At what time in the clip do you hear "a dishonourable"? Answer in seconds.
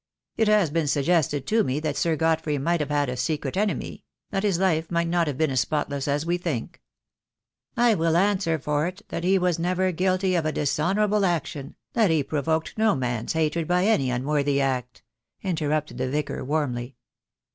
10.43-11.23